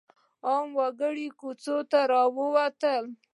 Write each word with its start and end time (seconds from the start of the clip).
عامو 0.47 0.75
وګړو 0.77 1.27
کوڅو 1.39 1.77
ته 1.91 1.99
راووتل. 2.11 3.03